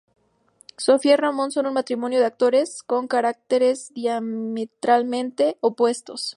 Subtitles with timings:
[0.77, 6.29] Sofía y Ramón son un matrimonio de actores, con caracteres diametralmente opuestos.